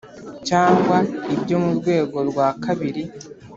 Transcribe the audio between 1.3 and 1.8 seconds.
ibyo mu